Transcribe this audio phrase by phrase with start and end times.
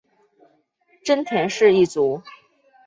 [1.05, 2.23] 真田氏一族。